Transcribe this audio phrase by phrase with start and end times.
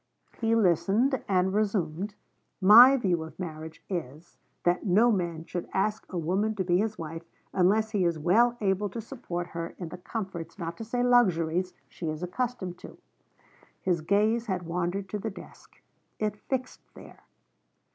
[0.39, 2.15] He listened, and resumed:
[2.59, 6.97] 'My view of marriage is, that no man should ask a woman to be his
[6.97, 7.21] wife
[7.53, 11.75] unless he is well able to support her in the comforts, not to say luxuries,
[11.87, 12.97] she is accustomed to.'
[13.79, 15.79] His gaze had wandered to the desk;
[16.17, 17.21] it fixed there.